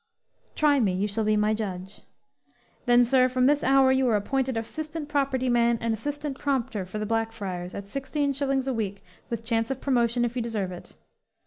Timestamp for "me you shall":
0.79-1.23